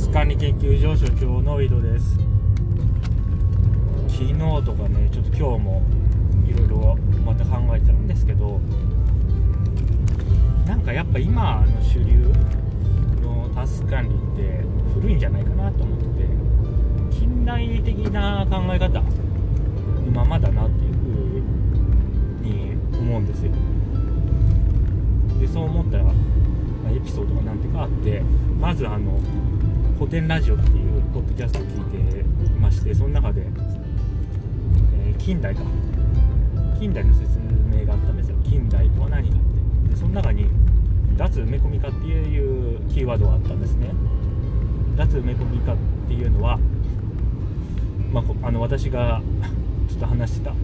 [0.00, 2.18] ス管理研究所所長の井戸です。
[4.08, 4.34] 昨日
[4.64, 5.82] とかねちょっと今日も
[6.48, 8.58] いろいろまた考えてたんですけど
[10.66, 12.32] なんかやっぱ今の主流
[13.22, 14.64] のタスク管理って
[14.94, 16.04] 古いんじゃないかなと思って
[17.14, 19.02] 近代的な考え方の
[20.14, 20.98] ままだなっていうふ
[22.42, 23.52] うに思うんですよ。
[25.38, 26.04] でそう思ったら、
[26.90, 28.22] エピソードが何てかあって
[28.58, 29.20] まずあの
[30.00, 32.24] 古典ラジオっていうポッドキャストを聞いて
[32.58, 35.60] ましてその中で、えー近代か。
[36.78, 37.38] 近代の説
[37.70, 38.36] 明があったんですよ。
[38.42, 39.40] 近代とは何かっ
[39.84, 39.90] て。
[39.90, 40.46] でその中に
[41.18, 43.90] 脱埋め込み化っていうキーワードがあったんですね。
[44.96, 45.76] 脱埋め込み化っ
[46.08, 46.58] ていうのは、
[48.10, 49.20] まあ、あの私が
[49.86, 50.54] ちょっと話してた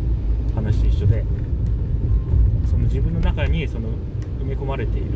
[0.54, 1.26] 話と一緒で
[2.64, 3.90] その自分の中にその
[4.40, 5.10] 埋め込まれている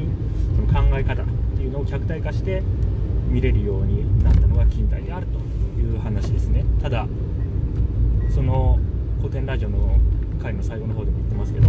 [0.54, 1.26] その考え方っ
[1.56, 2.62] ていうのを客体化して
[3.30, 5.38] 見れるようになったのが近代であると
[5.80, 6.64] いう話ですね。
[6.82, 7.06] ただ
[8.28, 8.78] その
[9.18, 9.98] 古典ラジオの
[10.42, 11.68] 回の最後の方でも言ってますけど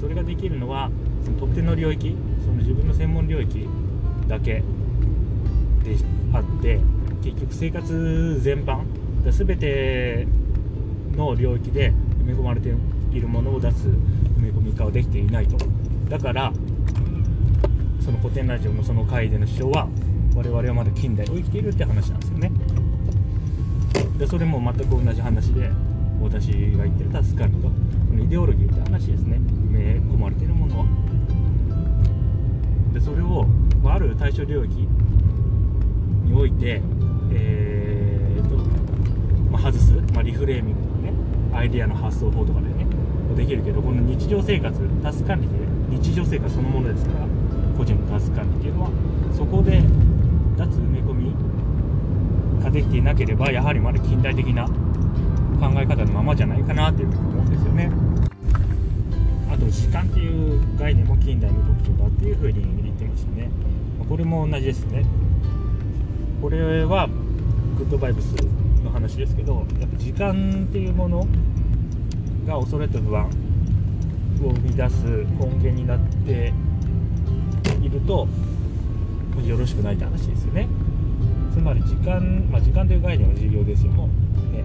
[0.00, 0.90] それができるのは
[1.24, 3.68] その特定の領域その自分の専門領域
[4.26, 4.62] だけ
[5.84, 5.96] で
[6.32, 6.80] あって
[7.22, 8.82] 結局生活全般
[9.24, 10.26] だ全て
[11.16, 11.92] の領域で
[12.22, 12.72] 埋め込まれて
[13.12, 15.56] いるものを出す埋め込み化はできていないと。
[16.08, 16.52] だから
[18.00, 19.88] その古典ラジオのその回での主張は
[20.38, 22.52] 我々はまだ近代を生きているって話なんですよね。
[24.18, 25.68] でそれも全く同じ話で
[26.22, 27.62] 私が言ってるタスカルと。
[27.62, 27.72] こ
[28.14, 29.38] のイデオロギーって話ですね。
[29.38, 30.86] 埋め込まれてるものは。
[32.94, 33.46] でそれを
[33.84, 34.86] ある対象領域
[36.24, 36.80] において
[37.32, 38.58] えーと、
[39.50, 41.12] まあ、外す、まあ、リフレーミングとかね
[41.52, 42.86] アイデアの発想法とかでね
[43.36, 45.54] できるけどこの日常生活タスク管理で
[45.98, 47.26] 日常生活そのものですから
[47.76, 48.90] 個人のタスク管理っていうのは
[49.36, 49.82] そこで
[50.58, 57.90] 脱埋め込みができていなければやはりまだ近代的な考え方のままじゃないかなっていうふうに思うんですよね。
[59.50, 63.50] あと時間っていう概念も近代の特徴だっていうふうに言ってましたね。
[64.00, 65.04] まこれも同じですね。
[66.42, 67.08] これは
[67.76, 68.34] グッドバイブス
[68.82, 71.26] の話ですけどやっぱ時間っていうもの
[72.46, 73.28] が恐れと不安を
[74.50, 75.04] 生み出す
[75.38, 76.52] 根源になって
[77.80, 78.26] いると
[79.46, 80.68] よろしくないって話ですよね。
[81.52, 83.92] つまり時間、まあ、時間という概念は重要ですよ。
[83.92, 84.64] もうね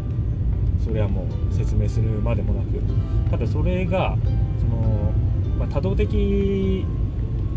[0.83, 2.81] それはもう説明するまでもなく。
[3.31, 4.17] ただそれが
[4.59, 5.11] その、
[5.57, 6.85] まあ、多動的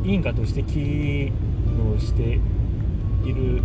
[0.05, 1.33] 因果として機
[1.77, 2.41] 能して
[3.25, 3.63] いる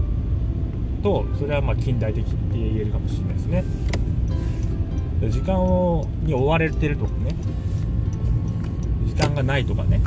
[1.03, 3.63] とそれはま近代的って言えるかもしれないですね。
[5.29, 7.35] 時間をに追われてるとかね。
[9.05, 10.01] 時間がないとかね。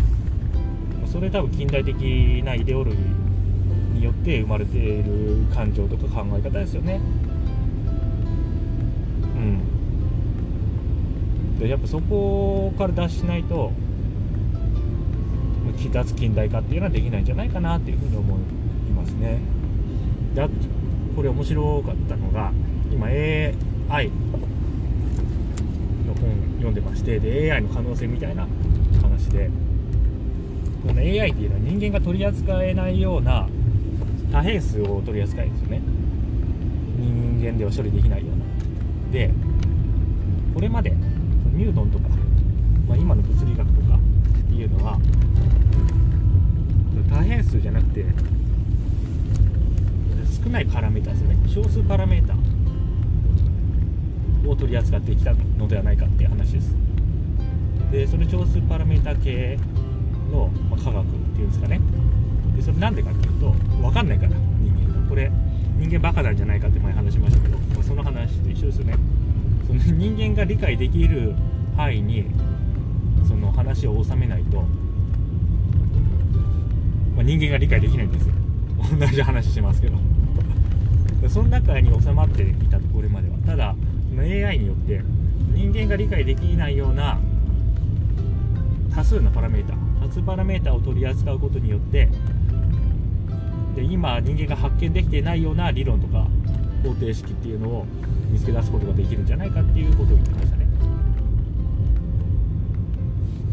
[1.06, 3.23] それ多分近代的なイデオロギー
[4.04, 7.00] によって生まれている感情とか考え方ですよね。
[9.34, 9.60] うん。
[11.58, 13.72] でやっぱそこから脱しないと
[15.92, 18.38] 脱近代化っていうのはできないんじゃないかなっていうふうに思い
[18.94, 19.40] ますね。
[20.34, 20.54] であと
[21.16, 22.52] これ面白かったのが
[22.92, 23.54] 今 AI
[26.06, 28.46] の本読んでましてで AI の可能性みたいな
[29.00, 29.48] 話で。
[30.86, 33.48] この AI っていうのは人間が取り扱えないような
[34.34, 35.80] 多変数を取り扱えるんですよね。
[36.98, 38.44] 人間では処理できないような。
[39.12, 39.30] で
[40.52, 40.90] これまで
[41.52, 42.08] ニュートンとか、
[42.88, 44.98] まあ、今の物理学とかっていうのは
[47.08, 48.04] 多変数じゃなくて
[50.42, 51.36] 少ないパラメータですよね。
[51.46, 52.34] 少数パラメータ
[54.48, 56.74] を取り扱ってきたのではないかっていう話です。
[57.92, 59.60] でそれ少数パラメータ系
[60.32, 61.80] の、ま、科学っていうんですかね。
[62.64, 65.08] それなんでかっていうと分かんないから人間が。
[65.08, 65.30] これ
[65.78, 68.94] 人間バカなんじゃないかって前話しましたけど、まあ、その話と一緒ですよね。
[69.66, 71.34] その人間が理解できる
[71.76, 72.26] 範囲に
[73.28, 74.62] その話を収めないと、
[77.14, 78.34] まあ、人間が理解できないんですよ。
[78.98, 79.98] 同じ話してますけど。
[81.28, 83.36] その中に収まっていたこれまでは。
[83.46, 83.74] ただ
[84.08, 85.02] その AI によって
[85.52, 87.18] 人間が理解できないような
[88.94, 89.74] 多数のパラメータ
[90.06, 92.08] 多数パラメータを取り扱うことによって
[93.74, 96.26] で今人間が発見できていないような理論とか
[96.82, 97.86] 方程式っていうのを
[98.30, 100.66] 見つけ出すことができるんじゃないかっていうことを言ってましたね。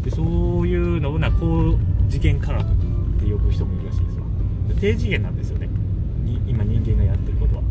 [0.04, 1.76] でそういうのをな高
[2.08, 2.64] 次元科学っ
[3.20, 4.26] て呼ぶ人もいるらしいですわ
[4.80, 5.68] 低次元なんですよね。
[6.46, 7.62] 今人間がやってることは。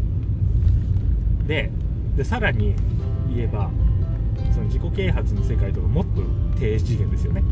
[1.48, 1.70] で
[2.16, 2.74] でさらに
[3.34, 3.70] 言えば
[4.54, 6.22] その自己啓発の世界とかもっと
[6.60, 7.44] 低次元ですよね。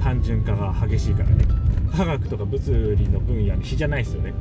[0.00, 1.44] 単純化が激しいからね。
[1.96, 4.32] 科学とか物理の分野に比じゃないですよね。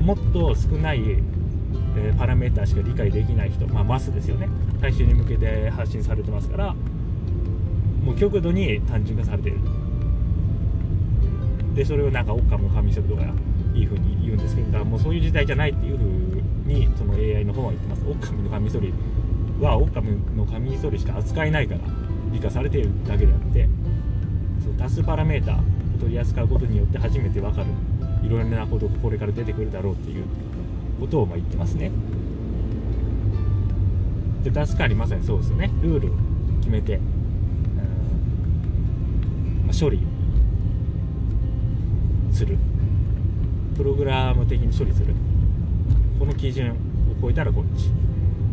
[0.00, 4.48] もっと少ない、えー、パラメーターしか理解できない人、まあ、マスですよね。
[4.80, 6.74] 大衆に向けて発信されてますから
[8.04, 9.58] もう極度に単純化されてる。
[11.74, 13.22] でそれをなんかオッカムのカミソリとか
[13.74, 16.06] いい風に言うんですけどだからもうそういう時代じゃないっていう風
[16.74, 18.02] にその AI の方は言ってます。
[18.04, 18.92] オッカムのカミソリ
[19.60, 21.80] はオッカムのカミソリしか扱えないから
[22.32, 23.68] 理解されているだけであって
[24.62, 25.60] その多数パラメータを
[26.02, 27.68] 取り扱うことによって初めて分かる。
[28.26, 30.24] いろいろなことがこれから出てくるだろうっていう
[30.98, 31.92] ことをま言ってますね。
[34.42, 35.70] で確かにまさにそうですよね。
[35.80, 36.16] ルールを
[36.60, 36.98] 決めて、
[39.64, 40.00] まあ、処理
[42.32, 42.58] する。
[43.76, 45.14] プログラム的に処理する。
[46.18, 46.74] この基準を
[47.20, 47.90] 超えたらこっち。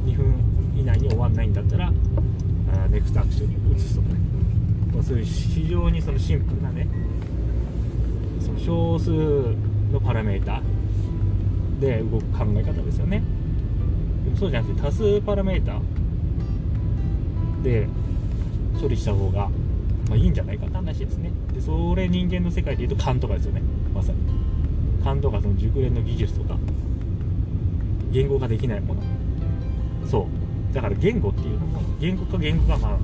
[0.06, 0.36] 2分
[0.78, 4.16] 以内に終わんないんだったらあネクストアクションに移すとかね、
[4.94, 6.88] まあ、そういう非常にそのシンプルなね
[8.59, 9.11] 少数
[9.91, 10.61] のパラメータ
[11.79, 13.23] で動く考え方ですよね。
[14.25, 15.79] でもそうじゃなくて多数パラメータ
[17.63, 17.88] で
[18.79, 19.50] 処理した方が、
[20.09, 21.31] まあ、いいんじゃないかって話ですね。
[21.53, 23.61] でそれ人間の世界でいうと勘とかですよね。
[23.94, 24.19] まさに。
[25.03, 26.57] 勘とかその熟練の技術とか。
[28.12, 29.01] 言語化できないもの。
[30.07, 30.27] そ
[30.71, 30.73] う。
[30.73, 32.97] だから言語っていうのも言語化言語化まあ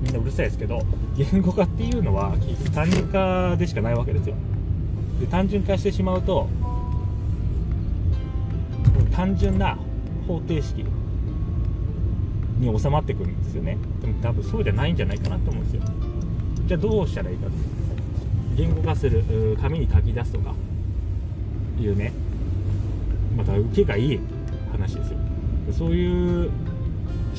[0.00, 0.80] みんなうるさいですけど
[1.16, 4.36] 言語化っていうのは結局単純化でしかないわけですよ。
[5.20, 6.48] で単純化してしまうと
[9.10, 9.76] 単純な
[10.26, 10.84] 方程式
[12.58, 13.78] に収まってくるんですよね。
[14.00, 15.82] でも多分そうじゃないんじゃないかなと思うんですよ。
[16.66, 17.46] じゃあどうしたらいいか
[18.56, 20.54] 言語化する紙に書き出すとか
[21.80, 22.12] いうね。
[23.36, 24.20] また受けがいい
[24.72, 25.18] 話ですよ。
[25.72, 26.50] そういう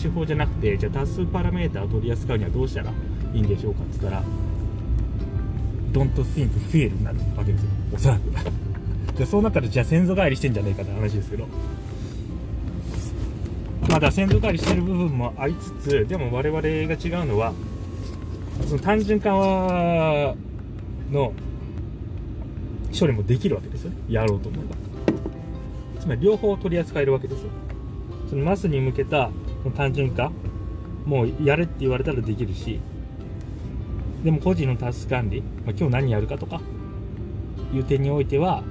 [0.01, 2.91] 手法じゃなくてじゃあ多数パラメータを取り扱うにはどうしたら
[3.33, 4.23] いいんでしょうかって言ったら
[5.91, 7.69] don't think feel になるわけですよ。
[7.93, 8.21] おそらく。
[9.17, 11.47] でそうなったらじゃあ先祖返りしてんじゃないかって話ですけど。
[13.89, 15.71] まだ先祖返りしてる部分もありつ。
[15.89, 17.53] つでも我々が違うのは
[18.67, 19.31] その単純化
[21.11, 21.33] の
[22.97, 23.97] 処理もできるわけですよね。
[24.09, 24.75] やろうと思えば。
[26.01, 27.49] つまり両方取り扱えるわけですよ。
[28.29, 29.31] そのマスに向けた
[29.75, 30.31] 単純化
[31.05, 32.79] もうやれって言われたらできるし。
[34.23, 36.61] でも個人のタス管理、まあ、今日何やるかとか
[37.73, 38.63] いう点においては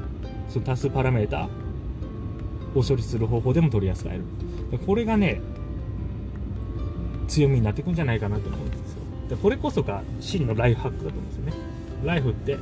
[0.48, 1.48] その多数パラメータ
[2.74, 4.24] を処理する方法でも取り扱える。
[4.86, 5.40] これがね
[7.26, 8.98] 強みになってくんじゃないかなと思うんですよ。
[9.30, 11.52] でこれこそが真のライフハックだと思うんですよね。
[12.04, 12.56] ライフって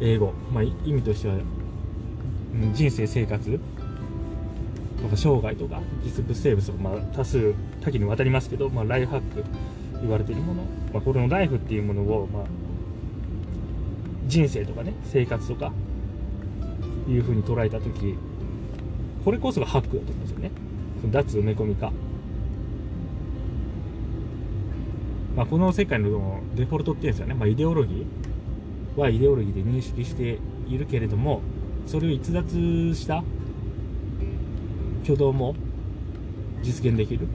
[0.00, 1.34] 英語、まあ、意味としては
[2.72, 3.60] 人生生活
[5.02, 9.44] とか生涯とか実物生物とか、まあ、多数多岐にわたりますけど、まあ、ライフハック。
[10.00, 10.62] 言われているもの、
[10.92, 12.44] まあ、これのライフっていうものを、まあ、
[14.26, 15.72] 人生とかね生活とか
[17.08, 18.14] いうふうに捉えた時
[19.24, 20.50] これこそがハックだと思うんですよね。
[21.00, 21.92] その脱埋め込み化、
[25.36, 28.06] まあ、この世界のデフォルトっていうんですよね、まあ、イデオロギー。
[28.98, 31.40] はイデオロギーで認識しているけれども
[31.86, 33.22] それを逸脱した
[35.04, 35.54] 挙動も
[36.62, 37.28] 実現できる。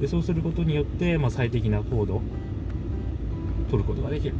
[0.00, 2.22] でそうすることによって、まあ、最適な行動を
[3.70, 4.34] 取ることができる。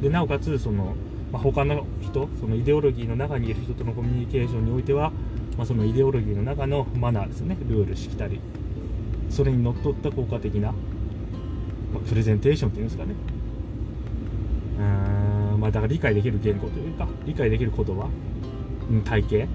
[0.00, 0.94] でなおかつその、
[1.32, 5.10] まあ、他の人そのイデオロギーの中にいる人とのコミュニケーションにおいては、
[5.56, 7.56] まあ、そのイデオロギーの中のマナーですね。
[7.68, 8.40] ルールしきたり。
[9.28, 10.72] それにのっとった効果的な、
[11.92, 13.14] ま、プレゼンテーションっていうんですかね。
[14.78, 18.08] うーんまあだから理解できる言語というか理解できる言葉
[19.04, 19.48] 体系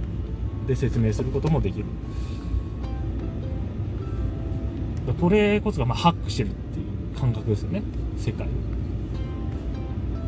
[0.68, 1.86] で説明することもできる。
[5.12, 7.84] これこそがまあハックしてるっていう感覚ですよね。
[8.18, 8.48] 世界。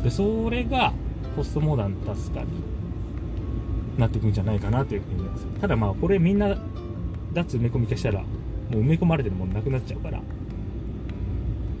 [0.02, 0.92] でそれが
[1.34, 2.50] ポストモダンの助かに
[3.98, 5.46] なっていくんじゃないかなというふうに思います。
[5.60, 6.56] ただまあこれみんな
[7.32, 8.26] 脱埋め込み化したらも
[8.72, 10.20] う埋め込まれてるものなくなっちゃうから。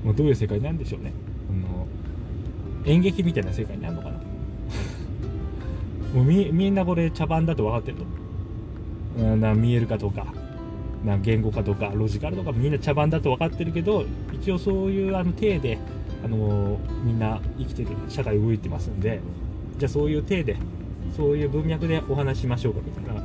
[0.06, 1.12] もうどういう世界なんでしょうね。
[1.50, 1.86] あの
[2.84, 4.20] 演劇みたいな世界になるのかな。
[6.14, 8.04] もうみみんなこれ茶番だと分かってると、
[9.18, 10.32] うん、な見えるかとか。
[11.04, 15.78] な言語化とかロジカルとかみんな茶番だと分かってるけど一応そういうあの体で
[16.24, 19.20] あのみんな生きてる社会動いてますんで
[19.78, 20.56] じゃあそういう体で
[21.16, 23.22] そういう文脈でお話しましょうかみたいな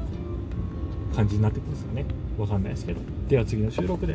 [1.16, 2.06] 感じになってくるんですよね。
[2.38, 3.02] 分かんないですけど。
[3.28, 4.14] では次の収録で。